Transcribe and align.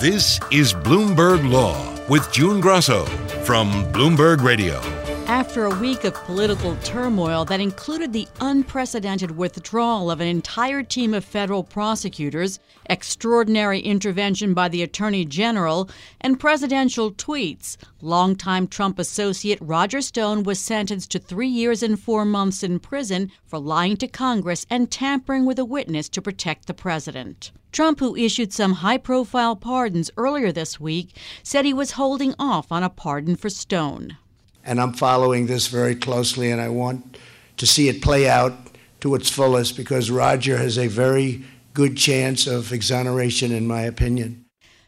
This 0.00 0.40
is 0.50 0.72
Bloomberg 0.72 1.46
Law 1.46 1.76
with 2.08 2.32
June 2.32 2.58
Grosso 2.58 3.04
from 3.44 3.70
Bloomberg 3.92 4.42
Radio. 4.42 4.99
After 5.30 5.64
a 5.64 5.78
week 5.78 6.02
of 6.02 6.14
political 6.24 6.74
turmoil 6.82 7.44
that 7.44 7.60
included 7.60 8.12
the 8.12 8.26
unprecedented 8.40 9.30
withdrawal 9.30 10.10
of 10.10 10.20
an 10.20 10.26
entire 10.26 10.82
team 10.82 11.14
of 11.14 11.24
federal 11.24 11.62
prosecutors, 11.62 12.58
extraordinary 12.86 13.78
intervention 13.78 14.54
by 14.54 14.68
the 14.68 14.82
Attorney 14.82 15.24
General, 15.24 15.88
and 16.20 16.40
presidential 16.40 17.12
tweets, 17.12 17.76
longtime 18.00 18.66
Trump 18.66 18.98
associate 18.98 19.60
Roger 19.60 20.00
Stone 20.00 20.42
was 20.42 20.58
sentenced 20.58 21.12
to 21.12 21.20
three 21.20 21.46
years 21.46 21.84
and 21.84 22.00
four 22.00 22.24
months 22.24 22.64
in 22.64 22.80
prison 22.80 23.30
for 23.46 23.60
lying 23.60 23.96
to 23.98 24.08
Congress 24.08 24.66
and 24.68 24.90
tampering 24.90 25.46
with 25.46 25.60
a 25.60 25.64
witness 25.64 26.08
to 26.08 26.20
protect 26.20 26.66
the 26.66 26.74
president. 26.74 27.52
Trump, 27.70 28.00
who 28.00 28.16
issued 28.16 28.52
some 28.52 28.72
high 28.72 28.98
profile 28.98 29.54
pardons 29.54 30.10
earlier 30.16 30.50
this 30.50 30.80
week, 30.80 31.16
said 31.44 31.64
he 31.64 31.72
was 31.72 31.92
holding 31.92 32.34
off 32.36 32.72
on 32.72 32.82
a 32.82 32.90
pardon 32.90 33.36
for 33.36 33.48
Stone 33.48 34.16
and 34.64 34.80
I'm 34.80 34.92
following 34.92 35.46
this 35.46 35.68
very 35.68 35.94
closely, 35.94 36.50
and 36.50 36.60
I 36.60 36.68
want 36.68 37.18
to 37.56 37.66
see 37.66 37.88
it 37.88 38.02
play 38.02 38.28
out 38.28 38.52
to 39.00 39.14
its 39.14 39.30
fullest 39.30 39.76
because 39.76 40.10
Roger 40.10 40.56
has 40.56 40.78
a 40.78 40.86
very 40.86 41.44
good 41.74 41.96
chance 41.96 42.46
of 42.46 42.72
exoneration, 42.72 43.52
in 43.52 43.66
my 43.66 43.82
opinion. 43.82 44.44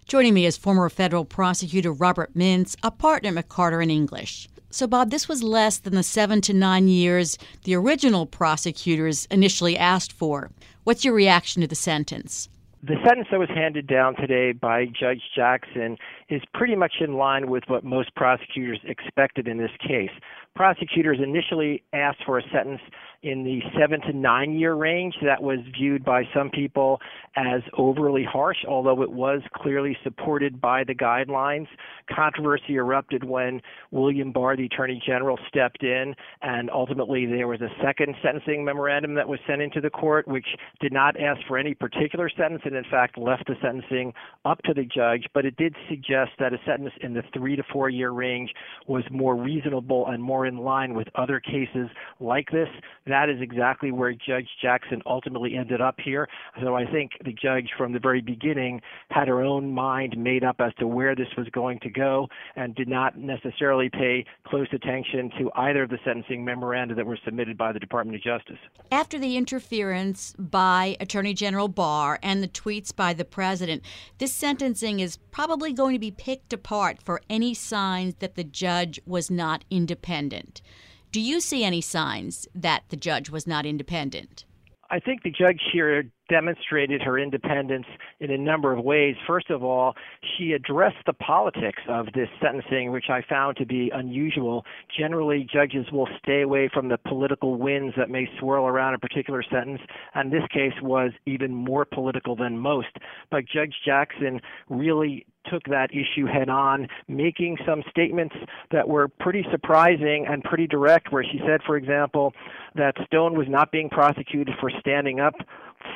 Joining 0.06 0.34
me 0.34 0.46
is 0.46 0.56
former 0.56 0.88
federal 0.90 1.24
prosecutor 1.24 1.92
Robert 1.92 2.34
Mintz, 2.34 2.76
a 2.82 2.90
partner 2.90 3.36
at 3.36 3.48
McCarter 3.48 3.80
and 3.80 3.90
English. 3.90 4.48
So, 4.70 4.86
Bob, 4.86 5.10
this 5.10 5.28
was 5.28 5.42
less 5.42 5.78
than 5.78 5.94
the 5.94 6.02
seven 6.02 6.40
to 6.42 6.52
nine 6.52 6.88
years 6.88 7.38
the 7.64 7.74
original 7.74 8.26
prosecutors 8.26 9.26
initially 9.26 9.76
asked 9.76 10.12
for. 10.12 10.50
What's 10.84 11.04
your 11.04 11.14
reaction 11.14 11.62
to 11.62 11.68
the 11.68 11.74
sentence? 11.74 12.48
The 12.84 12.96
sentence 13.06 13.28
that 13.30 13.38
was 13.38 13.48
handed 13.48 13.86
down 13.86 14.16
today 14.16 14.50
by 14.50 14.86
Judge 14.86 15.22
Jackson 15.36 15.96
is 16.28 16.42
pretty 16.52 16.74
much 16.74 16.94
in 17.00 17.14
line 17.14 17.48
with 17.48 17.62
what 17.68 17.84
most 17.84 18.12
prosecutors 18.16 18.80
expected 18.82 19.46
in 19.46 19.56
this 19.56 19.70
case. 19.86 20.10
Prosecutors 20.56 21.18
initially 21.22 21.84
asked 21.92 22.24
for 22.26 22.38
a 22.38 22.42
sentence 22.52 22.80
in 23.22 23.44
the 23.44 23.60
seven 23.78 24.00
to 24.02 24.12
nine 24.12 24.58
year 24.58 24.74
range. 24.74 25.14
That 25.22 25.42
was 25.42 25.60
viewed 25.78 26.04
by 26.04 26.24
some 26.34 26.50
people 26.50 27.00
as 27.36 27.62
overly 27.78 28.24
harsh, 28.24 28.58
although 28.68 29.00
it 29.02 29.12
was 29.12 29.42
clearly 29.54 29.96
supported 30.02 30.60
by 30.60 30.84
the 30.84 30.94
guidelines. 30.94 31.68
Controversy 32.12 32.74
erupted 32.74 33.24
when 33.24 33.62
William 33.92 34.32
Barr, 34.32 34.56
the 34.56 34.66
Attorney 34.66 35.00
General, 35.06 35.38
stepped 35.48 35.84
in, 35.84 36.14
and 36.42 36.68
ultimately 36.70 37.26
there 37.26 37.48
was 37.48 37.60
a 37.60 37.70
second 37.82 38.14
sentencing 38.22 38.64
memorandum 38.64 39.14
that 39.14 39.28
was 39.28 39.38
sent 39.46 39.62
into 39.62 39.80
the 39.80 39.90
court, 39.90 40.26
which 40.26 40.48
did 40.80 40.92
not 40.92 41.18
ask 41.18 41.40
for 41.46 41.56
any 41.56 41.74
particular 41.74 42.28
sentence 42.28 42.62
and, 42.74 42.84
in 42.84 42.90
fact, 42.90 43.18
left 43.18 43.46
the 43.46 43.54
sentencing 43.62 44.12
up 44.44 44.62
to 44.62 44.74
the 44.74 44.84
judge. 44.84 45.26
But 45.34 45.44
it 45.44 45.56
did 45.56 45.74
suggest 45.88 46.32
that 46.38 46.52
a 46.52 46.58
sentence 46.66 46.94
in 47.00 47.14
the 47.14 47.22
three 47.32 47.56
to 47.56 47.62
four 47.72 47.90
year 47.90 48.10
range 48.10 48.50
was 48.86 49.04
more 49.10 49.36
reasonable 49.36 50.06
and 50.08 50.22
more 50.22 50.46
in 50.46 50.58
line 50.58 50.94
with 50.94 51.08
other 51.14 51.40
cases 51.40 51.88
like 52.20 52.50
this 52.50 52.68
that 53.06 53.28
is 53.28 53.40
exactly 53.40 53.90
where 53.90 54.12
Judge 54.12 54.48
Jackson 54.60 55.02
ultimately 55.06 55.56
ended 55.56 55.80
up 55.80 55.96
here. 56.02 56.28
So 56.62 56.74
I 56.74 56.84
think 56.84 57.12
the 57.24 57.32
judge 57.32 57.70
from 57.76 57.92
the 57.92 57.98
very 57.98 58.20
beginning 58.20 58.80
had 59.10 59.28
her 59.28 59.42
own 59.42 59.72
mind 59.72 60.16
made 60.16 60.44
up 60.44 60.56
as 60.60 60.72
to 60.78 60.86
where 60.86 61.14
this 61.14 61.28
was 61.36 61.48
going 61.48 61.80
to 61.80 61.90
go 61.90 62.28
and 62.56 62.74
did 62.74 62.88
not 62.88 63.18
necessarily 63.18 63.88
pay 63.90 64.24
close 64.46 64.68
attention 64.72 65.30
to 65.38 65.50
either 65.56 65.82
of 65.82 65.90
the 65.90 65.98
sentencing 66.04 66.44
memoranda 66.44 66.94
that 66.94 67.06
were 67.06 67.18
submitted 67.24 67.58
by 67.58 67.72
the 67.72 67.80
Department 67.80 68.16
of 68.16 68.22
Justice. 68.22 68.58
After 68.90 69.18
the 69.18 69.36
interference 69.36 70.34
by 70.38 70.96
Attorney 71.00 71.34
General 71.34 71.68
Barr 71.68 72.18
and 72.22 72.42
the 72.42 72.48
tweets 72.62 72.94
by 72.94 73.12
the 73.12 73.24
president, 73.24 73.82
this 74.18 74.32
sentencing 74.32 75.00
is 75.00 75.16
probably 75.30 75.72
going 75.72 75.94
to 75.94 75.98
be 75.98 76.10
picked 76.10 76.52
apart 76.52 77.02
for 77.02 77.20
any 77.28 77.54
signs 77.54 78.14
that 78.16 78.34
the 78.34 78.44
judge 78.44 79.00
was 79.06 79.30
not 79.30 79.64
independent. 79.70 80.62
Do 81.10 81.20
you 81.20 81.40
see 81.40 81.64
any 81.64 81.80
signs 81.80 82.48
that 82.54 82.84
the 82.88 82.96
judge 82.96 83.30
was 83.30 83.46
not 83.46 83.66
independent? 83.66 84.44
I 84.90 84.98
think 84.98 85.22
the 85.22 85.30
judge 85.30 85.60
here 85.72 86.04
demonstrated 86.32 87.02
her 87.02 87.18
independence 87.18 87.84
in 88.20 88.30
a 88.30 88.38
number 88.38 88.72
of 88.72 88.82
ways. 88.82 89.14
First 89.26 89.50
of 89.50 89.62
all, 89.62 89.94
she 90.22 90.52
addressed 90.52 91.04
the 91.04 91.12
politics 91.12 91.82
of 91.88 92.06
this 92.14 92.28
sentencing, 92.40 92.90
which 92.90 93.10
I 93.10 93.20
found 93.28 93.58
to 93.58 93.66
be 93.66 93.90
unusual. 93.92 94.64
Generally, 94.98 95.48
judges 95.52 95.92
will 95.92 96.08
stay 96.22 96.40
away 96.40 96.70
from 96.72 96.88
the 96.88 96.96
political 96.96 97.56
winds 97.56 97.94
that 97.98 98.08
may 98.08 98.26
swirl 98.40 98.66
around 98.66 98.94
a 98.94 98.98
particular 98.98 99.42
sentence, 99.42 99.82
and 100.14 100.32
this 100.32 100.44
case 100.50 100.72
was 100.80 101.10
even 101.26 101.54
more 101.54 101.84
political 101.84 102.34
than 102.34 102.58
most. 102.58 102.96
But 103.30 103.44
Judge 103.44 103.74
Jackson 103.84 104.40
really 104.70 105.26
took 105.50 105.64
that 105.64 105.90
issue 105.90 106.26
head 106.26 106.48
on, 106.48 106.86
making 107.08 107.58
some 107.66 107.82
statements 107.90 108.34
that 108.70 108.88
were 108.88 109.08
pretty 109.08 109.44
surprising 109.50 110.24
and 110.28 110.42
pretty 110.44 110.66
direct, 110.66 111.12
where 111.12 111.24
she 111.24 111.40
said, 111.46 111.60
for 111.66 111.76
example, 111.76 112.32
that 112.74 112.94
Stone 113.06 113.36
was 113.36 113.48
not 113.48 113.72
being 113.72 113.90
prosecuted 113.90 114.54
for 114.60 114.70
standing 114.80 115.20
up 115.20 115.34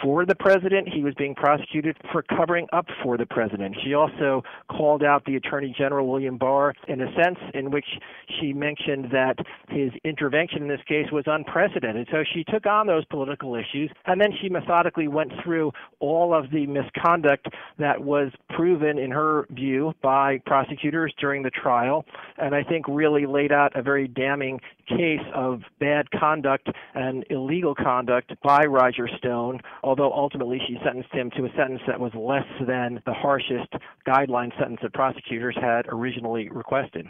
for 0.02 0.24
the 0.24 0.34
president. 0.34 0.88
He 0.88 1.02
was 1.02 1.14
being 1.14 1.34
prosecuted 1.34 1.96
for 2.12 2.22
covering 2.22 2.66
up 2.72 2.86
for 3.02 3.16
the 3.16 3.26
president. 3.26 3.76
She 3.84 3.94
also 3.94 4.42
called 4.70 5.02
out 5.02 5.24
the 5.24 5.36
Attorney 5.36 5.74
General 5.76 6.06
William 6.08 6.36
Barr 6.38 6.74
in 6.88 7.00
a 7.00 7.12
sense 7.14 7.38
in 7.54 7.70
which 7.70 7.86
she 8.40 8.52
mentioned 8.52 9.10
that 9.12 9.36
his 9.68 9.90
intervention 10.04 10.62
in 10.62 10.68
this 10.68 10.80
case 10.86 11.10
was 11.12 11.24
unprecedented. 11.26 12.08
So 12.10 12.24
she 12.34 12.44
took 12.44 12.66
on 12.66 12.86
those 12.86 13.04
political 13.06 13.54
issues 13.54 13.90
and 14.06 14.20
then 14.20 14.30
she 14.40 14.48
methodically 14.48 15.08
went 15.08 15.32
through 15.42 15.72
all 16.00 16.34
of 16.34 16.50
the 16.50 16.66
misconduct 16.66 17.48
that 17.78 18.02
was 18.02 18.32
proven 18.50 18.98
in 18.98 19.10
her 19.10 19.46
view 19.50 19.92
by 20.02 20.38
prosecutors 20.46 21.12
during 21.18 21.42
the 21.42 21.50
trial 21.50 22.04
and 22.38 22.54
I 22.54 22.62
think 22.62 22.86
really 22.88 23.26
laid 23.26 23.52
out 23.52 23.76
a 23.76 23.82
very 23.82 24.08
damning 24.08 24.60
case 24.88 25.20
of 25.34 25.62
bad 25.80 26.10
conduct 26.10 26.68
and 26.94 27.24
illegal 27.30 27.74
conduct 27.74 28.32
by 28.42 28.64
Roger 28.64 29.08
Stone 29.18 29.60
although 29.86 30.12
ultimately 30.12 30.60
she 30.66 30.76
sentenced 30.84 31.12
him 31.12 31.30
to 31.30 31.44
a 31.44 31.52
sentence 31.56 31.80
that 31.86 32.00
was 32.00 32.12
less 32.14 32.44
than 32.66 33.00
the 33.06 33.14
harshest 33.14 33.72
guideline 34.04 34.50
sentence 34.58 34.80
that 34.82 34.92
prosecutors 34.92 35.56
had 35.60 35.86
originally 35.88 36.48
requested. 36.48 37.06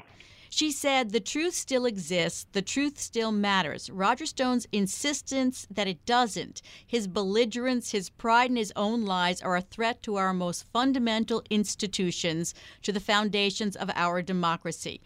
She 0.50 0.70
said, 0.70 1.10
The 1.10 1.20
truth 1.20 1.54
still 1.54 1.86
exists. 1.86 2.46
The 2.52 2.62
truth 2.62 2.98
still 2.98 3.32
matters. 3.32 3.88
Roger 3.88 4.26
Stone's 4.26 4.66
insistence 4.72 5.66
that 5.70 5.88
it 5.88 6.04
doesn't, 6.04 6.60
his 6.86 7.08
belligerence, 7.08 7.92
his 7.92 8.10
pride 8.10 8.50
in 8.50 8.56
his 8.56 8.72
own 8.76 9.06
lies 9.06 9.40
are 9.40 9.56
a 9.56 9.62
threat 9.62 10.02
to 10.02 10.16
our 10.16 10.34
most 10.34 10.70
fundamental 10.70 11.42
institutions, 11.48 12.54
to 12.82 12.92
the 12.92 13.00
foundations 13.00 13.74
of 13.74 13.90
our 13.94 14.20
democracy. 14.20 15.00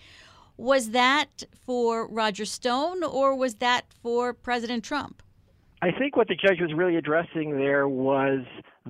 Was 0.57 0.91
that 0.91 1.45
for 1.65 2.07
Roger 2.09 2.45
Stone 2.45 3.05
or 3.05 3.35
was 3.35 3.55
that 3.57 3.87
for 4.03 4.35
President 4.35 4.85
Trump? 4.85 5.23
I 5.83 5.91
think 5.93 6.17
what 6.17 6.29
the 6.29 6.35
judge 6.35 6.61
was 6.61 6.73
really 6.75 6.97
addressing 6.97 7.57
there 7.57 7.89
was 7.89 8.41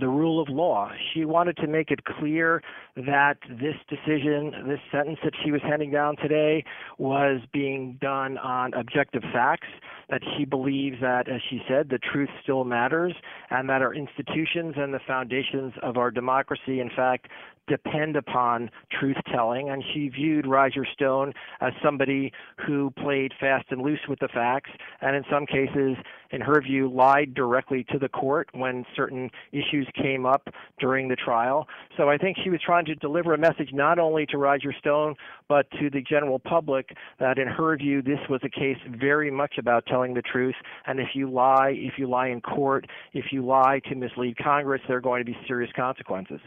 the 0.01 0.09
rule 0.09 0.41
of 0.41 0.49
law. 0.49 0.91
She 1.13 1.25
wanted 1.25 1.57
to 1.59 1.67
make 1.67 1.91
it 1.91 2.05
clear 2.05 2.63
that 2.97 3.37
this 3.49 3.77
decision, 3.89 4.53
this 4.67 4.81
sentence 4.91 5.19
that 5.23 5.35
she 5.45 5.53
was 5.53 5.61
handing 5.63 5.91
down 5.91 6.17
today, 6.17 6.65
was 6.99 7.41
being 7.53 7.99
done 8.01 8.39
on 8.39 8.75
objective 8.75 9.23
facts, 9.33 9.69
that 10.09 10.23
she 10.37 10.45
believes 10.45 10.97
that, 11.01 11.29
as 11.29 11.41
she 11.49 11.61
said, 11.69 11.89
the 11.89 11.99
truth 11.99 12.31
still 12.43 12.65
matters, 12.65 13.15
and 13.51 13.69
that 13.69 13.83
our 13.83 13.95
institutions 13.95 14.75
and 14.77 14.93
the 14.93 15.01
foundations 15.07 15.73
of 15.83 15.97
our 15.97 16.11
democracy, 16.11 16.81
in 16.81 16.91
fact, 16.95 17.29
depend 17.69 18.17
upon 18.17 18.69
truth 18.91 19.17
telling. 19.33 19.71
And 19.71 19.85
she 19.95 20.09
viewed 20.09 20.47
Roger 20.47 20.85
Stone 20.93 21.33
as 21.61 21.73
somebody 21.85 22.33
who 22.67 22.91
played 22.91 23.33
fast 23.39 23.67
and 23.71 23.81
loose 23.83 24.01
with 24.09 24.19
the 24.19 24.29
facts, 24.29 24.71
and 25.01 25.15
in 25.15 25.23
some 25.31 25.47
cases, 25.47 25.97
in 26.33 26.41
her 26.41 26.61
view, 26.61 26.91
lied 26.93 27.35
directly 27.35 27.85
to 27.91 27.99
the 27.99 28.09
court 28.09 28.49
when 28.53 28.85
certain 28.97 29.31
issues 29.53 29.89
came 29.95 30.27
up 30.27 30.49
during 30.79 31.09
the 31.09 31.17
trial. 31.17 31.67
So 31.97 32.09
I 32.09 32.17
think 32.17 32.37
she 32.43 32.51
was 32.51 32.61
trying 32.65 32.85
to 32.87 32.95
deliver 32.95 33.35
a 33.35 33.39
message 33.39 33.71
not 33.73 33.99
only 33.99 34.27
to 34.27 34.39
Roger 34.39 34.73
Stone, 34.79 35.15
but 35.49 35.71
to 35.81 35.91
the 35.91 36.03
general 36.03 36.39
public 36.39 36.91
that, 37.19 37.39
in 37.39 37.49
her 37.49 37.77
view, 37.77 38.03
this 38.03 38.21
was 38.29 38.41
a 38.45 38.49
case 38.49 38.79
very 38.89 39.31
much 39.31 39.55
about 39.59 39.87
telling 39.87 40.15
the 40.15 40.23
truth. 40.23 40.55
And 40.87 41.01
if 41.01 41.09
you 41.15 41.31
lie, 41.31 41.75
if 41.77 41.95
you 41.99 42.09
lie 42.09 42.29
in 42.29 42.41
court, 42.41 42.87
if 43.13 43.27
you 43.33 43.45
lie 43.45 43.81
to 43.89 43.95
mislead 43.95 44.37
Congress, 44.39 44.81
there 44.89 44.97
are 44.97 45.01
going 45.01 45.21
to 45.21 45.31
be 45.31 45.37
serious 45.47 45.71
consequences. 45.75 46.41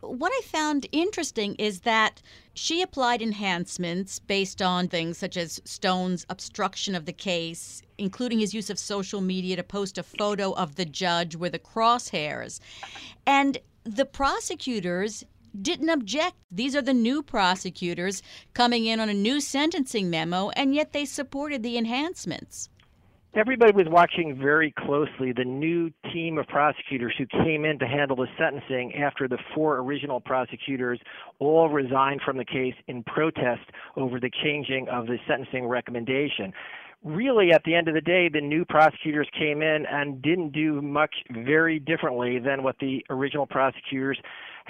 What 0.00 0.32
I 0.32 0.40
found 0.44 0.86
interesting 0.92 1.54
is 1.56 1.80
that 1.80 2.22
she 2.54 2.82
applied 2.82 3.22
enhancements 3.22 4.18
based 4.18 4.62
on 4.62 4.88
things 4.88 5.18
such 5.18 5.36
as 5.36 5.60
Stone's 5.64 6.26
obstruction 6.28 6.94
of 6.94 7.06
the 7.06 7.12
case, 7.12 7.82
including 7.98 8.38
his 8.40 8.54
use 8.54 8.70
of 8.70 8.78
social 8.78 9.20
media 9.20 9.56
to 9.56 9.62
post 9.62 9.98
a 9.98 10.02
photo 10.02 10.52
of 10.52 10.76
the 10.76 10.84
judge 10.84 11.36
with 11.36 11.52
the 11.52 11.58
crosshairs. 11.58 12.60
And 13.26 13.58
the 13.84 14.04
prosecutors 14.04 15.24
didn't 15.60 15.90
object. 15.90 16.36
These 16.50 16.76
are 16.76 16.82
the 16.82 16.94
new 16.94 17.22
prosecutors 17.22 18.22
coming 18.54 18.86
in 18.86 19.00
on 19.00 19.08
a 19.08 19.14
new 19.14 19.40
sentencing 19.40 20.08
memo, 20.08 20.50
and 20.50 20.74
yet 20.74 20.92
they 20.92 21.04
supported 21.04 21.62
the 21.62 21.76
enhancements. 21.76 22.68
Everybody 23.32 23.70
was 23.70 23.86
watching 23.88 24.36
very 24.36 24.74
closely 24.76 25.32
the 25.32 25.44
new 25.44 25.92
team 26.12 26.36
of 26.36 26.48
prosecutors 26.48 27.14
who 27.16 27.26
came 27.44 27.64
in 27.64 27.78
to 27.78 27.86
handle 27.86 28.16
the 28.16 28.26
sentencing 28.36 28.92
after 28.96 29.28
the 29.28 29.38
four 29.54 29.78
original 29.78 30.18
prosecutors 30.20 30.98
all 31.38 31.68
resigned 31.68 32.22
from 32.22 32.38
the 32.38 32.44
case 32.44 32.74
in 32.88 33.04
protest 33.04 33.62
over 33.96 34.18
the 34.18 34.32
changing 34.42 34.88
of 34.88 35.06
the 35.06 35.16
sentencing 35.28 35.68
recommendation. 35.68 36.52
Really, 37.04 37.52
at 37.52 37.62
the 37.62 37.72
end 37.72 37.86
of 37.86 37.94
the 37.94 38.00
day, 38.00 38.28
the 38.28 38.40
new 38.40 38.64
prosecutors 38.64 39.28
came 39.38 39.62
in 39.62 39.86
and 39.86 40.20
didn't 40.20 40.50
do 40.50 40.82
much 40.82 41.14
very 41.30 41.78
differently 41.78 42.40
than 42.40 42.64
what 42.64 42.76
the 42.80 43.06
original 43.10 43.46
prosecutors 43.46 44.18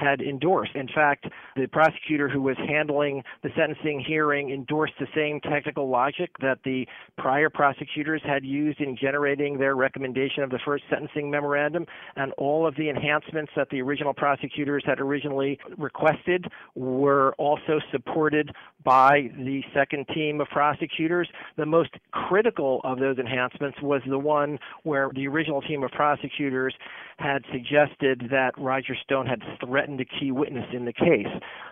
had 0.00 0.20
endorsed. 0.20 0.74
In 0.74 0.88
fact, 0.88 1.26
the 1.56 1.66
prosecutor 1.66 2.28
who 2.28 2.42
was 2.42 2.56
handling 2.66 3.22
the 3.42 3.50
sentencing 3.56 4.00
hearing 4.00 4.50
endorsed 4.50 4.94
the 4.98 5.06
same 5.14 5.40
technical 5.40 5.88
logic 5.88 6.30
that 6.40 6.58
the 6.64 6.86
prior 7.18 7.50
prosecutors 7.50 8.22
had 8.24 8.44
used 8.44 8.80
in 8.80 8.96
generating 8.96 9.58
their 9.58 9.76
recommendation 9.76 10.42
of 10.42 10.50
the 10.50 10.58
first 10.64 10.84
sentencing 10.88 11.30
memorandum, 11.30 11.86
and 12.16 12.32
all 12.32 12.66
of 12.66 12.74
the 12.76 12.88
enhancements 12.88 13.52
that 13.56 13.68
the 13.70 13.80
original 13.80 14.14
prosecutors 14.14 14.82
had 14.86 15.00
originally 15.00 15.58
requested 15.76 16.46
were 16.74 17.34
also 17.38 17.80
supported 17.90 18.50
by 18.84 19.30
the 19.36 19.62
second 19.74 20.06
team 20.14 20.40
of 20.40 20.48
prosecutors. 20.48 21.28
The 21.56 21.66
most 21.66 21.90
critical 22.12 22.80
of 22.84 22.98
those 22.98 23.18
enhancements 23.18 23.78
was 23.82 24.00
the 24.08 24.18
one 24.18 24.58
where 24.84 25.10
the 25.14 25.26
original 25.28 25.60
team 25.60 25.82
of 25.82 25.90
prosecutors 25.90 26.74
had 27.18 27.44
suggested 27.52 28.28
that 28.30 28.52
Roger 28.56 28.96
Stone 29.02 29.26
had 29.26 29.42
threatened 29.90 30.00
a 30.00 30.20
key 30.20 30.30
witness 30.30 30.66
in 30.72 30.84
the 30.84 30.92
case. 30.92 31.26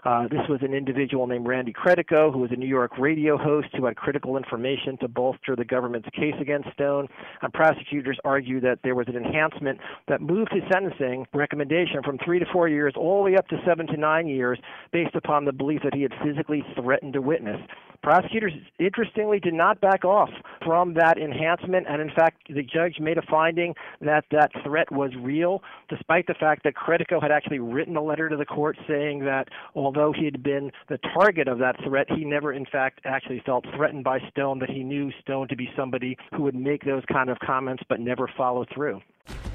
Uh, 0.05 0.25
this 0.29 0.41
was 0.49 0.59
an 0.63 0.75
individual 0.75 1.27
named 1.27 1.47
Randy 1.47 1.73
Credico, 1.73 2.33
who 2.33 2.39
was 2.41 2.51
a 2.51 2.57
New 2.57 2.67
York 2.67 2.99
radio 2.99 3.37
host 3.37 3.69
who 3.77 3.85
had 3.85 3.97
critical 3.97 4.37
information 4.37 4.97
to 4.99 5.09
bolster 5.09 5.55
the 5.55 5.65
government's 5.65 6.09
case 6.11 6.35
against 6.41 6.69
Stone. 6.73 7.09
And 7.43 7.53
prosecutors 7.53 8.19
argued 8.25 8.65
that 8.65 8.79
there 8.83 8.95
was 8.95 9.07
an 9.09 9.17
enhancement 9.17 9.79
that 10.09 10.21
moved 10.21 10.53
his 10.53 10.63
sentencing 10.73 11.27
recommendation 11.33 12.03
from 12.05 12.19
three 12.25 12.39
to 12.39 12.47
four 12.53 12.69
years 12.69 12.95
all 12.97 13.23
the 13.23 13.31
way 13.31 13.37
up 13.37 13.47
to 13.49 13.57
seven 13.67 13.87
to 13.89 13.97
nine 13.97 14.27
years 14.27 14.59
based 14.93 15.15
upon 15.15 15.45
the 15.45 15.53
belief 15.53 15.83
that 15.85 15.95
he 15.95 16.03
had 16.03 16.13
physically 16.25 16.65
threatened 16.75 17.15
a 17.15 17.23
witness. 17.23 17.61
Prosecutors, 18.03 18.53
interestingly, 18.79 19.41
did 19.41 19.55
not 19.55 19.81
back 19.81 20.05
off 20.05 20.31
from 20.65 20.95
that 20.95 21.19
enhancement, 21.19 21.87
and 21.89 22.01
in 22.01 22.11
fact, 22.11 22.37
the 22.49 22.63
judge 22.63 23.01
made 23.01 23.19
a 23.19 23.23
finding 23.23 23.75
that 24.01 24.25
that 24.31 24.51
threat 24.65 24.91
was 24.93 25.11
real, 25.21 25.63
despite 25.89 26.27
the 26.27 26.35
fact 26.35 26.63
that 26.63 26.75
Credico 26.75 27.21
had 27.21 27.33
actually 27.33 27.59
written 27.59 27.97
a 27.97 28.03
letter 28.03 28.29
to 28.29 28.37
the 28.37 28.47
court 28.47 28.79
saying 28.87 29.25
that 29.25 29.49
although 29.75 30.13
he 30.13 30.25
had 30.25 30.43
been 30.43 30.71
the 30.89 30.99
target 31.13 31.49
of 31.49 31.59
that 31.59 31.77
threat, 31.85 32.07
he 32.11 32.25
never, 32.25 32.53
in 32.53 32.67
fact, 32.67 33.01
actually 33.05 33.43
felt 33.45 33.65
threatened 33.75 34.05
by 34.05 34.21
Stone, 34.31 34.61
that 34.61 34.71
he 34.71 34.85
knew 34.85 35.11
Stone 35.21 35.49
to 35.49 35.57
be 35.57 35.69
somebody 35.77 36.17
who 36.35 36.43
would 36.43 36.55
make 36.55 36.85
those 36.85 37.03
kind 37.13 37.29
of 37.29 37.39
comments 37.41 37.83
but 37.89 37.99
never 37.99 38.31
follow 38.37 38.65
through. 38.73 39.01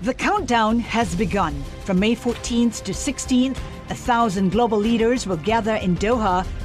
The 0.01 0.13
countdown 0.13 0.79
has 0.79 1.15
begun. 1.15 1.53
From 1.85 1.99
May 1.99 2.15
14th 2.15 2.83
to 2.83 2.91
16th, 2.91 3.57
a 3.89 3.95
thousand 3.95 4.51
global 4.51 4.77
leaders 4.77 5.25
will 5.25 5.37
gather 5.37 5.75
in 5.75 5.95
Doha 5.95 6.45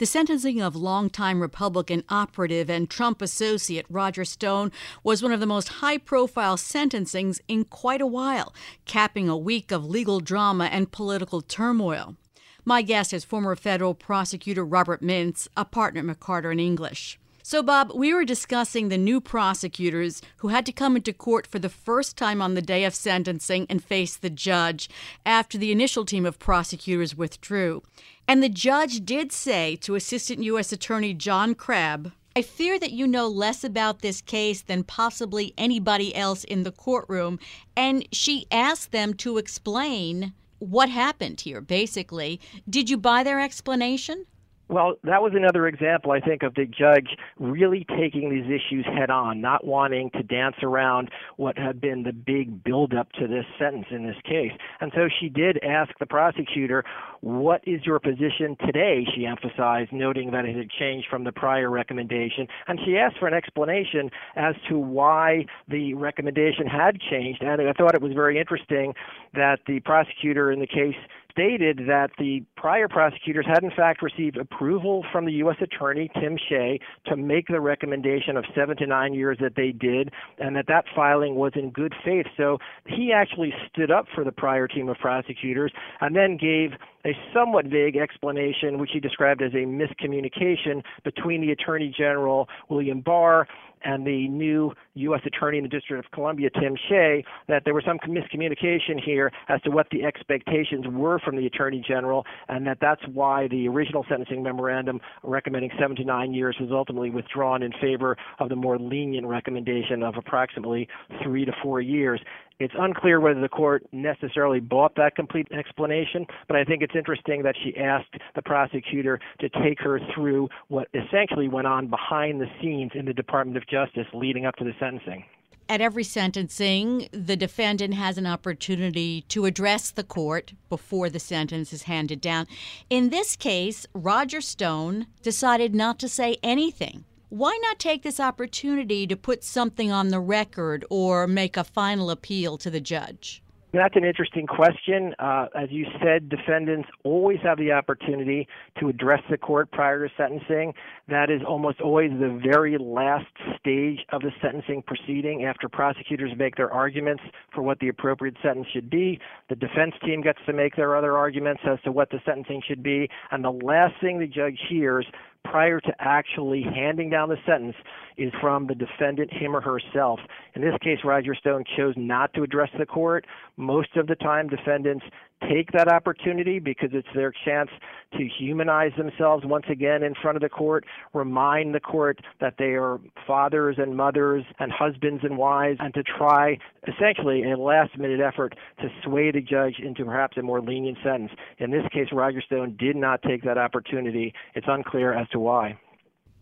The 0.00 0.06
sentencing 0.06 0.62
of 0.62 0.74
longtime 0.74 1.42
Republican 1.42 2.04
operative 2.08 2.70
and 2.70 2.88
Trump 2.88 3.20
associate 3.20 3.84
Roger 3.90 4.24
Stone 4.24 4.72
was 5.04 5.22
one 5.22 5.30
of 5.30 5.40
the 5.40 5.46
most 5.46 5.68
high 5.84 5.98
profile 5.98 6.56
sentencings 6.56 7.38
in 7.48 7.66
quite 7.66 8.00
a 8.00 8.06
while, 8.06 8.54
capping 8.86 9.28
a 9.28 9.36
week 9.36 9.70
of 9.70 9.84
legal 9.84 10.20
drama 10.20 10.70
and 10.72 10.90
political 10.90 11.42
turmoil. 11.42 12.16
My 12.64 12.80
guest 12.80 13.12
is 13.12 13.26
former 13.26 13.54
federal 13.54 13.92
prosecutor 13.92 14.64
Robert 14.64 15.02
Mintz, 15.02 15.48
a 15.54 15.66
partner 15.66 16.00
at 16.00 16.06
McCarter 16.06 16.50
and 16.50 16.62
English. 16.62 17.19
So, 17.50 17.64
Bob, 17.64 17.90
we 17.92 18.14
were 18.14 18.24
discussing 18.24 18.90
the 18.90 18.96
new 18.96 19.20
prosecutors 19.20 20.22
who 20.36 20.48
had 20.50 20.64
to 20.66 20.72
come 20.72 20.94
into 20.94 21.12
court 21.12 21.48
for 21.48 21.58
the 21.58 21.68
first 21.68 22.16
time 22.16 22.40
on 22.40 22.54
the 22.54 22.62
day 22.62 22.84
of 22.84 22.94
sentencing 22.94 23.66
and 23.68 23.82
face 23.82 24.16
the 24.16 24.30
judge 24.30 24.88
after 25.26 25.58
the 25.58 25.72
initial 25.72 26.04
team 26.04 26.24
of 26.24 26.38
prosecutors 26.38 27.16
withdrew. 27.16 27.82
And 28.28 28.40
the 28.40 28.48
judge 28.48 29.04
did 29.04 29.32
say 29.32 29.74
to 29.80 29.96
Assistant 29.96 30.44
U.S. 30.44 30.70
Attorney 30.70 31.12
John 31.12 31.56
Crabb, 31.56 32.12
I 32.36 32.42
fear 32.42 32.78
that 32.78 32.92
you 32.92 33.08
know 33.08 33.26
less 33.26 33.64
about 33.64 34.00
this 34.00 34.20
case 34.20 34.62
than 34.62 34.84
possibly 34.84 35.52
anybody 35.58 36.14
else 36.14 36.44
in 36.44 36.62
the 36.62 36.70
courtroom. 36.70 37.40
And 37.76 38.06
she 38.12 38.46
asked 38.52 38.92
them 38.92 39.12
to 39.14 39.38
explain 39.38 40.34
what 40.60 40.88
happened 40.88 41.40
here, 41.40 41.60
basically. 41.60 42.40
Did 42.68 42.88
you 42.88 42.96
buy 42.96 43.24
their 43.24 43.40
explanation? 43.40 44.26
Well, 44.70 44.94
that 45.02 45.20
was 45.20 45.32
another 45.34 45.66
example, 45.66 46.12
I 46.12 46.20
think, 46.20 46.44
of 46.44 46.54
the 46.54 46.64
judge 46.64 47.16
really 47.40 47.84
taking 47.98 48.30
these 48.30 48.44
issues 48.44 48.86
head 48.86 49.10
on, 49.10 49.40
not 49.40 49.66
wanting 49.66 50.10
to 50.10 50.22
dance 50.22 50.54
around 50.62 51.10
what 51.38 51.58
had 51.58 51.80
been 51.80 52.04
the 52.04 52.12
big 52.12 52.62
buildup 52.62 53.10
to 53.14 53.26
this 53.26 53.44
sentence 53.58 53.86
in 53.90 54.06
this 54.06 54.14
case. 54.22 54.52
And 54.80 54.92
so 54.94 55.08
she 55.18 55.28
did 55.28 55.58
ask 55.64 55.90
the 55.98 56.06
prosecutor, 56.06 56.84
What 57.20 57.66
is 57.66 57.84
your 57.84 57.98
position 57.98 58.56
today? 58.64 59.04
She 59.12 59.26
emphasized, 59.26 59.90
noting 59.90 60.30
that 60.30 60.44
it 60.44 60.54
had 60.54 60.70
changed 60.70 61.08
from 61.10 61.24
the 61.24 61.32
prior 61.32 61.68
recommendation. 61.68 62.46
And 62.68 62.78
she 62.84 62.96
asked 62.96 63.18
for 63.18 63.26
an 63.26 63.34
explanation 63.34 64.08
as 64.36 64.54
to 64.68 64.78
why 64.78 65.46
the 65.66 65.94
recommendation 65.94 66.68
had 66.68 67.00
changed. 67.00 67.42
And 67.42 67.60
I 67.60 67.72
thought 67.72 67.96
it 67.96 68.02
was 68.02 68.12
very 68.12 68.38
interesting 68.38 68.94
that 69.34 69.58
the 69.66 69.80
prosecutor 69.80 70.52
in 70.52 70.60
the 70.60 70.68
case 70.68 70.94
stated 71.40 71.78
that 71.86 72.10
the 72.18 72.42
prior 72.56 72.88
prosecutors 72.88 73.46
had 73.46 73.62
in 73.62 73.70
fact 73.70 74.02
received 74.02 74.36
approval 74.36 75.04
from 75.10 75.24
the 75.24 75.32
U.S. 75.32 75.56
Attorney 75.60 76.10
Tim 76.20 76.36
Shea 76.48 76.78
to 77.06 77.16
make 77.16 77.46
the 77.48 77.60
recommendation 77.60 78.36
of 78.36 78.44
seven 78.54 78.76
to 78.76 78.86
nine 78.86 79.14
years 79.14 79.38
that 79.40 79.56
they 79.56 79.72
did, 79.72 80.10
and 80.38 80.54
that 80.56 80.66
that 80.68 80.84
filing 80.94 81.36
was 81.36 81.52
in 81.54 81.70
good 81.70 81.94
faith. 82.04 82.26
So 82.36 82.58
he 82.86 83.12
actually 83.12 83.54
stood 83.72 83.90
up 83.90 84.06
for 84.14 84.24
the 84.24 84.32
prior 84.32 84.68
team 84.68 84.88
of 84.88 84.98
prosecutors 84.98 85.72
and 86.00 86.14
then 86.14 86.36
gave 86.36 86.72
a 87.04 87.16
somewhat 87.34 87.66
vague 87.66 87.96
explanation, 87.96 88.78
which 88.78 88.90
he 88.92 89.00
described 89.00 89.42
as 89.42 89.52
a 89.52 89.64
miscommunication 89.64 90.82
between 91.04 91.40
the 91.40 91.52
Attorney 91.52 91.94
General 91.96 92.48
William 92.68 93.00
Barr 93.00 93.46
and 93.82 94.06
the 94.06 94.28
new 94.28 94.72
U.S. 94.94 95.20
Attorney 95.24 95.58
in 95.58 95.64
the 95.64 95.68
District 95.68 96.04
of 96.04 96.10
Columbia, 96.12 96.50
Tim 96.50 96.76
Shea, 96.88 97.24
that 97.48 97.62
there 97.64 97.74
was 97.74 97.84
some 97.86 97.98
miscommunication 97.98 99.02
here 99.02 99.32
as 99.48 99.60
to 99.62 99.70
what 99.70 99.86
the 99.90 100.04
expectations 100.04 100.84
were 100.86 101.18
from 101.18 101.36
the 101.36 101.46
Attorney 101.46 101.82
General, 101.86 102.24
and 102.48 102.66
that 102.66 102.78
that's 102.80 103.02
why 103.12 103.48
the 103.48 103.68
original 103.68 104.04
sentencing 104.08 104.42
memorandum 104.42 105.00
recommending 105.22 105.70
seven 105.80 105.96
to 105.96 106.04
nine 106.04 106.34
years 106.34 106.56
was 106.60 106.70
ultimately 106.72 107.10
withdrawn 107.10 107.62
in 107.62 107.72
favor 107.80 108.16
of 108.38 108.48
the 108.48 108.56
more 108.56 108.78
lenient 108.78 109.26
recommendation 109.26 110.02
of 110.02 110.16
approximately 110.16 110.88
three 111.22 111.44
to 111.44 111.52
four 111.62 111.80
years. 111.80 112.20
It's 112.60 112.74
unclear 112.78 113.20
whether 113.20 113.40
the 113.40 113.48
court 113.48 113.86
necessarily 113.90 114.60
bought 114.60 114.94
that 114.96 115.16
complete 115.16 115.48
explanation, 115.50 116.26
but 116.46 116.58
I 116.58 116.64
think 116.64 116.82
it's 116.82 116.94
interesting 116.94 117.42
that 117.42 117.56
she 117.64 117.74
asked 117.74 118.14
the 118.34 118.42
prosecutor 118.42 119.18
to 119.40 119.48
take 119.48 119.80
her 119.80 119.98
through 120.14 120.50
what 120.68 120.86
essentially 120.92 121.48
went 121.48 121.66
on 121.66 121.88
behind 121.88 122.38
the 122.38 122.46
scenes 122.60 122.92
in 122.94 123.06
the 123.06 123.14
Department 123.14 123.56
of 123.56 123.66
Justice 123.66 124.06
leading 124.12 124.44
up 124.44 124.56
to 124.56 124.64
the 124.64 124.74
sentencing. 124.78 125.24
At 125.70 125.80
every 125.80 126.04
sentencing, 126.04 127.08
the 127.12 127.36
defendant 127.36 127.94
has 127.94 128.18
an 128.18 128.26
opportunity 128.26 129.22
to 129.28 129.46
address 129.46 129.90
the 129.90 130.04
court 130.04 130.52
before 130.68 131.08
the 131.08 131.20
sentence 131.20 131.72
is 131.72 131.84
handed 131.84 132.20
down. 132.20 132.46
In 132.90 133.08
this 133.08 133.36
case, 133.36 133.86
Roger 133.94 134.42
Stone 134.42 135.06
decided 135.22 135.74
not 135.74 135.98
to 136.00 136.08
say 136.10 136.36
anything 136.42 137.04
why 137.30 137.56
not 137.62 137.78
take 137.78 138.02
this 138.02 138.20
opportunity 138.20 139.06
to 139.06 139.16
put 139.16 139.44
something 139.44 139.90
on 139.90 140.08
the 140.08 140.20
record 140.20 140.84
or 140.90 141.26
make 141.26 141.56
a 141.56 141.64
final 141.64 142.10
appeal 142.10 142.58
to 142.58 142.70
the 142.70 142.80
judge? 142.80 143.42
That's 143.72 143.94
an 143.94 144.04
interesting 144.04 144.48
question. 144.48 145.14
Uh, 145.20 145.46
as 145.54 145.70
you 145.70 145.86
said, 146.02 146.28
defendants 146.28 146.88
always 147.04 147.38
have 147.44 147.56
the 147.56 147.70
opportunity 147.70 148.48
to 148.80 148.88
address 148.88 149.20
the 149.30 149.38
court 149.38 149.70
prior 149.70 150.08
to 150.08 150.12
sentencing. 150.16 150.74
That 151.06 151.30
is 151.30 151.40
almost 151.46 151.80
always 151.80 152.10
the 152.10 152.40
very 152.44 152.78
last 152.78 153.28
stage 153.60 154.00
of 154.10 154.22
the 154.22 154.32
sentencing 154.42 154.82
proceeding 154.82 155.44
after 155.44 155.68
prosecutors 155.68 156.32
make 156.36 156.56
their 156.56 156.72
arguments 156.72 157.22
for 157.54 157.62
what 157.62 157.78
the 157.78 157.88
appropriate 157.88 158.34
sentence 158.42 158.66
should 158.72 158.90
be. 158.90 159.20
The 159.48 159.54
defense 159.54 159.94
team 160.04 160.20
gets 160.20 160.40
to 160.46 160.52
make 160.52 160.74
their 160.74 160.96
other 160.96 161.16
arguments 161.16 161.62
as 161.64 161.80
to 161.82 161.92
what 161.92 162.10
the 162.10 162.18
sentencing 162.26 162.62
should 162.66 162.82
be. 162.82 163.08
And 163.30 163.44
the 163.44 163.52
last 163.52 163.94
thing 164.00 164.18
the 164.18 164.26
judge 164.26 164.58
hears 164.68 165.06
prior 165.44 165.80
to 165.80 165.94
actually 165.98 166.62
handing 166.62 167.10
down 167.10 167.28
the 167.28 167.36
sentence 167.46 167.76
is 168.16 168.32
from 168.40 168.66
the 168.66 168.74
defendant, 168.74 169.32
him 169.32 169.56
or 169.56 169.60
herself. 169.60 170.20
In 170.54 170.62
this 170.62 170.74
case, 170.82 170.98
Roger 171.04 171.34
Stone 171.34 171.64
chose 171.76 171.94
not 171.96 172.32
to 172.34 172.42
address 172.42 172.70
the 172.78 172.86
court. 172.86 173.26
Most 173.56 173.96
of 173.96 174.06
the 174.06 174.16
time, 174.16 174.48
defendants 174.48 175.04
take 175.48 175.72
that 175.72 175.88
opportunity 175.88 176.58
because 176.58 176.90
it's 176.92 177.08
their 177.14 177.32
chance 177.44 177.70
to 178.12 178.28
humanize 178.38 178.92
themselves 178.96 179.44
once 179.46 179.66
again 179.68 180.02
in 180.02 180.14
front 180.14 180.36
of 180.36 180.42
the 180.42 180.48
court, 180.48 180.84
remind 181.14 181.74
the 181.74 181.80
court 181.80 182.20
that 182.40 182.54
they 182.58 182.74
are 182.74 183.00
fathers 183.26 183.76
and 183.78 183.96
mothers 183.96 184.44
and 184.58 184.72
husbands 184.72 185.22
and 185.24 185.38
wives, 185.38 185.78
and 185.80 185.94
to 185.94 186.02
try 186.02 186.58
essentially 186.86 187.42
in 187.42 187.52
a 187.52 187.56
last 187.56 187.96
minute 187.98 188.20
effort 188.20 188.54
to 188.80 188.88
sway 189.04 189.30
the 189.30 189.40
judge 189.40 189.76
into 189.78 190.04
perhaps 190.04 190.36
a 190.36 190.42
more 190.42 190.60
lenient 190.60 190.98
sentence. 191.02 191.32
In 191.58 191.70
this 191.70 191.84
case, 191.92 192.08
Roger 192.12 192.42
Stone 192.42 192.76
did 192.78 192.96
not 192.96 193.22
take 193.22 193.42
that 193.44 193.58
opportunity. 193.58 194.34
It's 194.54 194.66
unclear 194.68 195.12
as 195.12 195.28
to 195.28 195.38
why. 195.38 195.78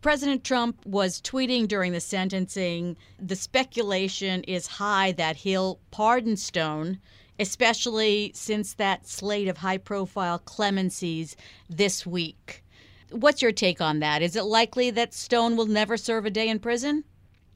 President 0.01 0.45
Trump 0.45 0.87
was 0.87 1.21
tweeting 1.21 1.67
during 1.67 1.93
the 1.93 2.01
sentencing. 2.01 2.97
The 3.19 3.35
speculation 3.35 4.45
is 4.45 4.69
high 4.69 5.13
that 5.13 5.37
he'll 5.37 5.81
pardon 5.91 6.37
Stone, 6.37 7.01
especially 7.39 8.33
since 8.35 8.75
that 8.75 9.07
slate 9.07 9.49
of 9.49 9.59
high 9.59 9.79
profile 9.79 10.39
clemencies 10.39 11.37
this 11.69 12.07
week. 12.07 12.65
What's 13.11 13.41
your 13.41 13.53
take 13.53 13.81
on 13.81 14.01
that? 14.01 14.23
Is 14.23 14.37
it 14.37 14.45
likely 14.45 14.91
that 14.91 15.15
Stone 15.15 15.57
will 15.57 15.67
never 15.67 15.97
serve 15.97 16.27
a 16.27 16.31
day 16.31 16.49
in 16.49 16.59
prison? 16.59 17.05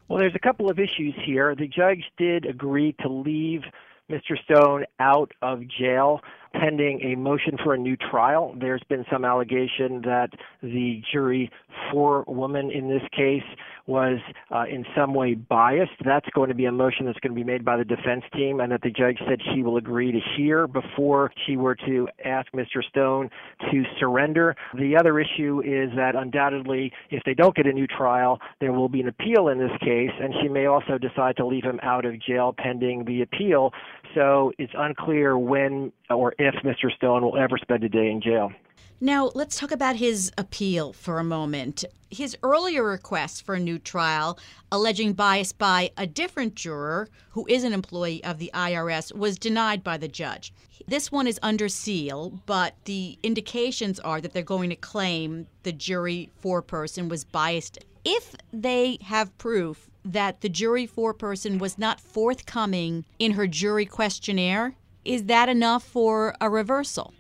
Well, 0.09 0.19
there's 0.19 0.35
a 0.35 0.39
couple 0.39 0.71
of 0.71 0.79
issues 0.79 1.15
here. 1.25 1.55
The 1.55 1.69
judge 1.69 2.05
did 2.19 2.47
agree 2.47 2.95
to 3.01 3.09
leave 3.09 3.63
Mr. 4.11 4.37
Stone 4.45 4.85
out 4.99 5.33
of 5.43 5.63
jail 5.69 6.21
pending 6.55 7.01
a 7.03 7.17
motion 7.17 7.57
for 7.63 7.75
a 7.75 7.79
new 7.79 7.97
trial. 7.97 8.55
There's 8.59 8.83
been 8.89 9.07
some 9.11 9.25
allegation 9.25 10.03
that 10.03 10.31
the 10.63 11.03
jury 11.11 11.51
forewoman 11.91 12.71
in 12.71 12.89
this 12.89 13.03
case 13.17 13.43
was 13.87 14.19
uh, 14.51 14.65
in 14.71 14.85
some 14.97 15.15
way 15.15 15.35
biased. 15.35 15.93
That's 16.05 16.29
going 16.35 16.49
to 16.49 16.55
be 16.55 16.67
a 16.67 16.73
motion 16.73 17.07
that's 17.07 17.19
going 17.21 17.35
to 17.35 17.37
be 17.37 17.45
made 17.45 17.65
by 17.65 17.77
the 17.77 17.85
defense 17.85 18.25
team, 18.33 18.61
and 18.61 18.73
that 18.73 18.83
the 18.83 18.91
judge 18.91 19.19
said 19.29 19.41
she 19.55 19.63
will 19.63 19.77
agree 19.77 20.13
to 20.13 20.21
hear 20.37 20.67
before 20.67 21.33
she 21.47 21.57
were 21.57 21.75
to 21.87 22.09
ask 22.25 22.51
Mr. 22.53 22.83
Stone 22.89 23.31
to 23.71 23.83
surrender. 23.99 24.55
The 24.75 24.97
other 24.97 25.19
issue 25.19 25.61
is 25.61 25.91
that 25.97 26.15
undoubtedly, 26.15 26.93
if 27.11 27.23
they 27.25 27.35
don't 27.35 27.55
get 27.55 27.67
a 27.67 27.73
new 27.73 27.87
trial, 27.87 28.41
there 28.61 28.73
will 28.73 28.89
be 28.89 29.01
an 29.01 29.09
appeal 29.09 29.49
in 29.49 29.59
this 29.59 29.77
case, 29.81 30.11
and 30.21 30.35
she 30.41 30.49
may 30.49 30.67
also 30.67 30.99
decide 30.99 31.37
to 31.37 31.47
leave 31.47 31.65
him 31.65 31.81
out 31.83 32.05
of 32.05 32.21
jail 32.21 32.55
pending 32.57 33.05
the 33.05 33.23
appeal. 33.23 33.73
So 34.15 34.53
it's 34.59 34.73
unclear 34.77 35.39
when 35.39 35.93
or 36.11 36.35
if 36.39 36.55
Mr. 36.65 36.93
Stone 36.95 37.23
will 37.23 37.37
ever 37.37 37.57
spend 37.59 37.85
a 37.85 37.89
day 37.89 38.11
in 38.11 38.21
jail. 38.21 38.53
Now, 39.01 39.33
let's 39.35 39.59
talk 39.59 39.73
about 39.73 39.97
his 39.97 40.31
appeal 40.39 40.93
for 40.93 41.19
a 41.19 41.25
moment. 41.25 41.85
His 42.09 42.37
earlier 42.43 42.85
request 42.85 43.45
for 43.45 43.57
a 43.57 43.61
new 43.61 43.79
trial, 43.79 44.39
alleging 44.71 45.15
bias 45.15 45.53
by 45.53 45.91
a 45.97 46.07
different 46.07 46.55
juror 46.55 47.09
who 47.31 47.45
is 47.49 47.65
an 47.65 47.73
employee 47.73 48.23
of 48.23 48.39
the 48.39 48.51
IRS, 48.55 49.13
was 49.13 49.39
denied 49.39 49.83
by 49.83 49.97
the 49.97 50.07
judge. 50.07 50.53
This 50.87 51.11
one 51.11 51.27
is 51.27 51.41
under 51.43 51.69
seal, 51.69 52.41
but 52.47 52.77
the 52.85 53.19
indications 53.23 53.99
are 54.01 54.21
that 54.21 54.33
they're 54.33 54.43
going 54.43 54.71
to 54.71 54.77
claim 54.77 55.47
the 55.63 55.73
jury 55.73 56.31
foreperson 56.43 57.09
was 57.09 57.25
biased. 57.25 57.79
If 58.05 58.37
they 58.53 58.99
have 59.03 59.37
proof 59.39 59.89
that 60.05 60.41
the 60.43 60.49
jury 60.49 60.87
foreperson 60.87 61.59
was 61.59 61.79
not 61.79 62.01
forthcoming 62.01 63.05
in 63.19 63.33
her 63.33 63.47
jury 63.47 63.87
questionnaire, 63.87 64.75
is 65.05 65.25
that 65.25 65.49
enough 65.49 65.83
for 65.83 66.35
a 66.41 66.49
reversal? 66.49 67.15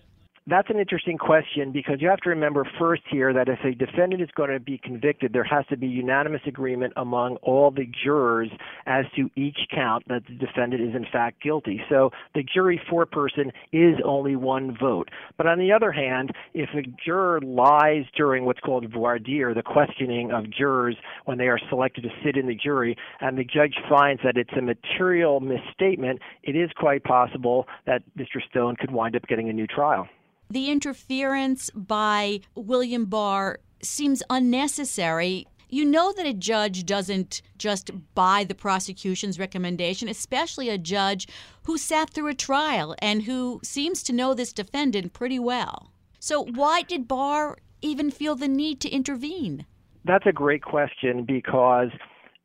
That's 0.48 0.68
an 0.70 0.80
interesting 0.80 1.18
question 1.18 1.70
because 1.70 1.98
you 2.00 2.08
have 2.08 2.18
to 2.22 2.30
remember 2.30 2.66
first 2.76 3.02
here 3.08 3.32
that 3.32 3.48
if 3.48 3.60
a 3.64 3.76
defendant 3.76 4.22
is 4.22 4.28
going 4.34 4.50
to 4.50 4.58
be 4.58 4.76
convicted, 4.76 5.32
there 5.32 5.44
has 5.44 5.64
to 5.68 5.76
be 5.76 5.86
unanimous 5.86 6.40
agreement 6.46 6.94
among 6.96 7.36
all 7.42 7.70
the 7.70 7.86
jurors 8.02 8.50
as 8.84 9.04
to 9.14 9.30
each 9.36 9.58
count 9.72 10.02
that 10.08 10.26
the 10.26 10.34
defendant 10.34 10.82
is 10.82 10.96
in 10.96 11.06
fact 11.12 11.40
guilty. 11.40 11.80
So 11.88 12.10
the 12.34 12.42
jury 12.42 12.80
foreperson 12.90 13.52
is 13.72 14.00
only 14.04 14.34
one 14.34 14.76
vote. 14.76 15.10
But 15.36 15.46
on 15.46 15.60
the 15.60 15.70
other 15.70 15.92
hand, 15.92 16.32
if 16.54 16.70
a 16.74 16.82
juror 17.04 17.40
lies 17.40 18.04
during 18.16 18.44
what's 18.44 18.58
called 18.58 18.92
voir 18.92 19.20
dire, 19.20 19.54
the 19.54 19.62
questioning 19.62 20.32
of 20.32 20.50
jurors 20.50 20.96
when 21.24 21.38
they 21.38 21.46
are 21.46 21.60
selected 21.68 22.02
to 22.02 22.10
sit 22.24 22.36
in 22.36 22.48
the 22.48 22.56
jury, 22.56 22.96
and 23.20 23.38
the 23.38 23.44
judge 23.44 23.76
finds 23.88 24.20
that 24.24 24.36
it's 24.36 24.52
a 24.58 24.62
material 24.62 25.38
misstatement, 25.38 26.18
it 26.42 26.56
is 26.56 26.70
quite 26.76 27.04
possible 27.04 27.68
that 27.86 28.02
Mr. 28.18 28.42
Stone 28.50 28.74
could 28.80 28.90
wind 28.90 29.14
up 29.14 29.22
getting 29.28 29.48
a 29.48 29.52
new 29.52 29.68
trial 29.68 30.08
the 30.52 30.70
interference 30.70 31.70
by 31.74 32.40
William 32.54 33.06
Barr 33.06 33.60
seems 33.82 34.22
unnecessary. 34.28 35.46
You 35.70 35.86
know 35.86 36.12
that 36.12 36.26
a 36.26 36.34
judge 36.34 36.84
doesn't 36.84 37.40
just 37.56 37.90
buy 38.14 38.44
the 38.44 38.54
prosecution's 38.54 39.38
recommendation, 39.38 40.08
especially 40.08 40.68
a 40.68 40.76
judge 40.76 41.26
who 41.64 41.78
sat 41.78 42.10
through 42.10 42.28
a 42.28 42.34
trial 42.34 42.94
and 43.00 43.22
who 43.22 43.60
seems 43.64 44.02
to 44.02 44.12
know 44.12 44.34
this 44.34 44.52
defendant 44.52 45.14
pretty 45.14 45.38
well. 45.38 45.90
So, 46.18 46.44
why 46.44 46.82
did 46.82 47.08
Barr 47.08 47.56
even 47.80 48.10
feel 48.10 48.36
the 48.36 48.46
need 48.46 48.80
to 48.82 48.90
intervene? 48.90 49.64
That's 50.04 50.26
a 50.26 50.32
great 50.32 50.62
question 50.62 51.24
because 51.24 51.88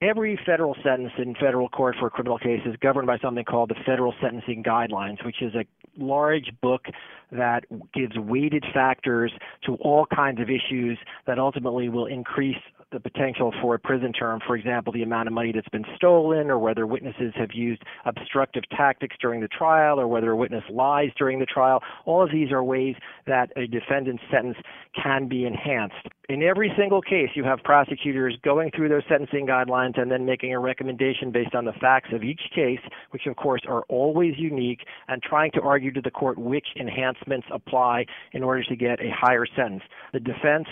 every 0.02 0.40
federal 0.46 0.76
sentence 0.84 1.12
in 1.18 1.36
federal 1.36 1.70
court 1.70 1.96
for 2.00 2.08
a 2.08 2.10
criminal 2.10 2.38
case 2.38 2.62
is 2.66 2.76
governed 2.78 3.08
by 3.08 3.18
something 3.18 3.44
called 3.44 3.70
the 3.70 3.84
Federal 3.86 4.14
Sentencing 4.22 4.64
Guidelines, 4.64 5.24
which 5.26 5.42
is 5.42 5.54
a 5.56 5.66
large 5.98 6.52
book 6.62 6.86
that 7.32 7.64
gives 7.94 8.18
weighted 8.18 8.64
factors 8.74 9.32
to 9.66 9.76
all 9.76 10.06
kinds 10.06 10.40
of 10.40 10.50
issues 10.50 10.98
that 11.26 11.40
ultimately 11.40 11.90
will 11.90 12.06
increase 12.06 12.56
the 12.92 13.00
potential 13.00 13.54
for 13.62 13.76
a 13.76 13.80
prison 13.80 14.14
term, 14.14 14.40
for 14.48 14.56
example, 14.56 14.94
the 14.94 15.04
amount 15.04 15.28
of 15.28 15.34
money 15.34 15.52
that's 15.54 15.68
been 15.70 15.86
stolen, 15.96 16.50
or 16.50 16.58
whether 16.58 16.88
witnesses 16.88 17.34
have 17.36 17.50
used 17.54 17.82
obstructive 18.06 18.64
tactics 18.76 19.16
during 19.20 19.42
the 19.42 19.48
trial, 19.50 20.00
or 20.00 20.08
whether 20.08 20.32
a 20.32 20.36
witness 20.36 20.64
lies 20.70 21.10
during 21.18 21.40
the 21.40 21.46
trial. 21.46 21.82
All 22.06 22.24
of 22.24 22.32
these 22.32 22.52
are 22.52 22.64
ways 22.64 22.96
that 23.26 23.52
a 23.58 23.68
defendant's 23.68 24.24
sentence 24.32 24.58
can 25.02 25.28
be 25.28 25.46
enhanced. 25.46 25.96
In 26.30 26.44
every 26.44 26.74
single 26.78 27.02
case, 27.02 27.30
you 27.36 27.44
have 27.44 27.60
prosecutors 27.64 28.38
going 28.44 28.72
through 28.76 28.90
those 28.90 29.04
sentencing 29.10 29.48
guidelines 29.48 30.00
and 30.00 30.12
then 30.12 30.26
making 30.26 30.54
a 30.54 30.60
recommendation 30.60 31.32
based 31.32 31.56
on 31.56 31.66
the 31.66 31.74
facts 31.74 32.10
of 32.14 32.24
each 32.24 32.42
case, 32.54 32.82
which 33.12 33.28
of 33.28 33.36
course 33.36 33.62
are 33.68 33.84
always 33.90 34.34
unique, 34.38 34.82
and 35.08 35.22
trying 35.22 35.52
to 35.52 35.62
argue 35.62 35.92
to 35.92 36.02
the 36.02 36.12
court 36.12 36.38
which 36.38 36.68
enhancements 36.80 37.48
apply 37.52 38.06
in 38.34 38.44
order 38.44 38.64
to 38.64 38.76
get 38.76 39.00
a 39.02 39.10
higher 39.14 39.46
sentence. 39.56 39.84
The 40.14 40.20
defense 40.20 40.68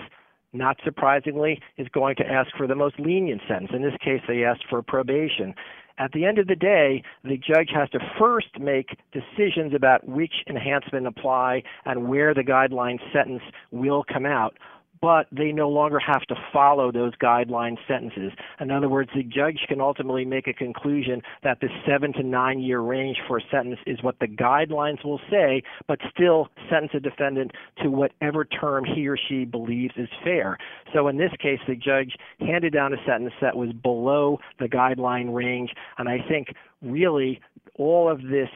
not 0.55 0.77
surprisingly, 0.83 1.59
is 1.77 1.87
going 1.89 2.15
to 2.17 2.25
ask 2.25 2.49
for 2.57 2.67
the 2.67 2.75
most 2.75 2.99
lenient 2.99 3.41
sentence. 3.47 3.71
In 3.73 3.81
this 3.81 3.95
case, 4.03 4.21
they 4.27 4.43
asked 4.43 4.65
for 4.69 4.81
probation. 4.81 5.53
At 5.97 6.11
the 6.11 6.25
end 6.25 6.39
of 6.39 6.47
the 6.47 6.55
day, 6.55 7.03
the 7.23 7.37
judge 7.37 7.69
has 7.73 7.89
to 7.91 7.99
first 8.19 8.59
make 8.59 8.97
decisions 9.13 9.73
about 9.73 10.07
which 10.07 10.33
enhancement 10.47 11.07
apply 11.07 11.63
and 11.85 12.09
where 12.09 12.33
the 12.33 12.43
guideline 12.43 12.99
sentence 13.13 13.43
will 13.71 14.03
come 14.03 14.25
out 14.25 14.57
but 15.05 15.27
they 15.31 15.51
no 15.51 15.69
longer 15.69 15.99
have 15.99 16.23
to 16.23 16.33
follow 16.51 16.91
those 16.91 17.13
guideline 17.21 17.77
sentences. 17.87 18.31
In 18.59 18.71
other 18.71 18.89
words, 18.89 19.11
the 19.15 19.21
judge 19.21 19.59
can 19.67 19.79
ultimately 19.79 20.25
make 20.25 20.47
a 20.47 20.53
conclusion 20.53 21.21
that 21.43 21.59
the 21.61 21.67
seven 21.87 22.11
to 22.13 22.23
nine 22.23 22.57
year 22.57 22.79
range 22.79 23.17
for 23.27 23.37
a 23.37 23.41
sentence 23.51 23.77
is 23.85 24.01
what 24.01 24.17
the 24.17 24.25
guidelines 24.25 25.05
will 25.05 25.21
say, 25.29 25.61
but 25.87 25.99
still 26.11 26.47
sentence 26.71 26.91
a 26.95 26.99
defendant 26.99 27.51
to 27.83 27.91
whatever 27.91 28.45
term 28.45 28.83
he 28.83 29.07
or 29.07 29.15
she 29.15 29.45
believes 29.45 29.93
is 29.95 30.09
fair. 30.23 30.57
So 30.91 31.07
in 31.07 31.17
this 31.17 31.33
case, 31.39 31.59
the 31.67 31.75
judge 31.75 32.15
handed 32.39 32.73
down 32.73 32.91
a 32.91 32.97
sentence 33.05 33.33
that 33.41 33.55
was 33.55 33.73
below 33.73 34.39
the 34.57 34.65
guideline 34.65 35.35
range, 35.35 35.69
and 35.99 36.09
I 36.09 36.17
think 36.27 36.47
really 36.81 37.41
all 37.77 38.09
of 38.09 38.23
this 38.23 38.49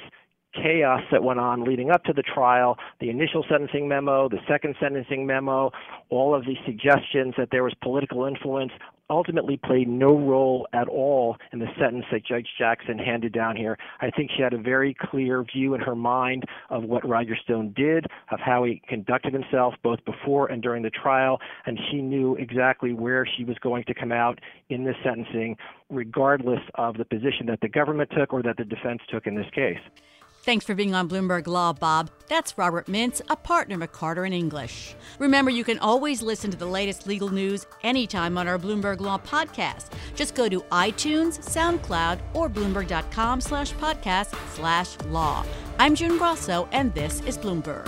chaos 0.53 1.01
that 1.11 1.23
went 1.23 1.39
on 1.39 1.63
leading 1.63 1.91
up 1.91 2.03
to 2.05 2.13
the 2.13 2.23
trial, 2.23 2.77
the 2.99 3.09
initial 3.09 3.45
sentencing 3.49 3.87
memo, 3.87 4.29
the 4.29 4.39
second 4.47 4.75
sentencing 4.79 5.25
memo, 5.25 5.71
all 6.09 6.33
of 6.33 6.45
the 6.45 6.55
suggestions 6.65 7.33
that 7.37 7.49
there 7.51 7.63
was 7.63 7.73
political 7.81 8.25
influence 8.25 8.71
ultimately 9.09 9.57
played 9.57 9.87
no 9.87 10.17
role 10.17 10.67
at 10.73 10.87
all 10.87 11.37
in 11.51 11.59
the 11.59 11.67
sentence 11.79 12.05
that 12.11 12.23
Judge 12.23 12.47
Jackson 12.57 12.99
handed 12.99 13.33
down 13.33 13.55
here. 13.55 13.77
I 14.01 14.11
think 14.11 14.29
she 14.35 14.43
had 14.43 14.53
a 14.53 14.57
very 14.57 14.93
clear 14.93 15.43
view 15.43 15.73
in 15.73 15.81
her 15.81 15.95
mind 15.95 16.43
of 16.69 16.83
what 16.83 17.07
Roger 17.07 17.35
Stone 17.35 17.73
did, 17.75 18.05
of 18.31 18.39
how 18.39 18.63
he 18.63 18.81
conducted 18.87 19.33
himself 19.33 19.73
both 19.83 20.03
before 20.05 20.47
and 20.47 20.61
during 20.61 20.83
the 20.83 20.91
trial, 20.91 21.39
and 21.65 21.79
she 21.89 22.01
knew 22.01 22.35
exactly 22.35 22.93
where 22.93 23.25
she 23.25 23.43
was 23.43 23.57
going 23.59 23.83
to 23.85 23.93
come 23.93 24.11
out 24.11 24.39
in 24.69 24.83
this 24.83 24.95
sentencing, 25.03 25.57
regardless 25.89 26.61
of 26.75 26.97
the 26.97 27.05
position 27.05 27.47
that 27.47 27.61
the 27.61 27.69
government 27.69 28.11
took 28.15 28.31
or 28.31 28.43
that 28.43 28.57
the 28.57 28.65
defense 28.65 29.01
took 29.09 29.25
in 29.25 29.35
this 29.35 29.49
case. 29.53 29.79
Thanks 30.49 30.65
for 30.65 30.73
being 30.73 30.95
on 30.95 31.07
Bloomberg 31.07 31.45
Law, 31.45 31.73
Bob. 31.73 32.09
That's 32.27 32.57
Robert 32.57 32.87
Mintz, 32.87 33.21
a 33.29 33.35
partner 33.35 33.83
at 33.83 33.91
Carter 33.91 34.25
in 34.25 34.33
English. 34.33 34.95
Remember, 35.19 35.51
you 35.51 35.63
can 35.63 35.77
always 35.77 36.23
listen 36.23 36.49
to 36.49 36.57
the 36.57 36.65
latest 36.65 37.05
legal 37.05 37.29
news 37.29 37.67
anytime 37.83 38.35
on 38.35 38.47
our 38.47 38.57
Bloomberg 38.57 38.99
Law 38.99 39.19
podcast. 39.19 39.91
Just 40.15 40.33
go 40.33 40.49
to 40.49 40.61
iTunes, 40.71 41.37
SoundCloud, 41.37 42.19
or 42.33 42.49
Bloomberg.com 42.49 43.41
slash 43.41 43.73
podcast 43.73 44.35
slash 44.55 44.97
law. 45.09 45.45
I'm 45.77 45.93
June 45.93 46.17
Grosso, 46.17 46.67
and 46.71 46.95
this 46.95 47.21
is 47.27 47.37
Bloomberg. 47.37 47.87